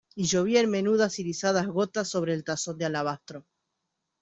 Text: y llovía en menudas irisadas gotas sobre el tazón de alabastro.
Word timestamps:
y 0.15 0.23
llovía 0.23 0.61
en 0.61 0.71
menudas 0.71 1.19
irisadas 1.19 1.67
gotas 1.67 2.07
sobre 2.09 2.33
el 2.33 2.43
tazón 2.43 2.79
de 2.79 2.85
alabastro. 2.85 3.45